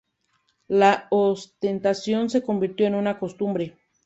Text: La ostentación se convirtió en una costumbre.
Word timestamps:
La 0.69 1.05
ostentación 1.11 2.31
se 2.31 2.41
convirtió 2.41 2.87
en 2.87 2.95
una 2.95 3.19
costumbre. 3.19 3.77